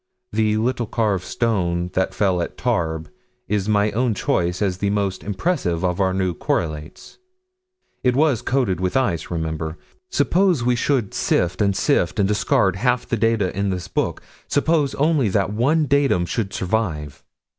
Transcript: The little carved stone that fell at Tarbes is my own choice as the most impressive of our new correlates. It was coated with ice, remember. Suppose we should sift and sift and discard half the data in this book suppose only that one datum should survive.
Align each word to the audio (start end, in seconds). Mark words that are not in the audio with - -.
The 0.33 0.57
little 0.57 0.87
carved 0.87 1.25
stone 1.25 1.91
that 1.93 2.15
fell 2.15 2.41
at 2.41 2.57
Tarbes 2.57 3.11
is 3.47 3.69
my 3.69 3.91
own 3.91 4.15
choice 4.15 4.59
as 4.59 4.79
the 4.79 4.89
most 4.89 5.23
impressive 5.23 5.85
of 5.85 6.01
our 6.01 6.11
new 6.11 6.33
correlates. 6.33 7.19
It 8.03 8.15
was 8.15 8.41
coated 8.41 8.79
with 8.79 8.97
ice, 8.97 9.29
remember. 9.29 9.77
Suppose 10.09 10.63
we 10.63 10.75
should 10.75 11.13
sift 11.13 11.61
and 11.61 11.75
sift 11.75 12.17
and 12.17 12.27
discard 12.27 12.77
half 12.77 13.07
the 13.07 13.15
data 13.15 13.55
in 13.55 13.69
this 13.69 13.87
book 13.87 14.23
suppose 14.47 14.95
only 14.95 15.29
that 15.29 15.53
one 15.53 15.85
datum 15.85 16.25
should 16.25 16.51
survive. 16.51 17.21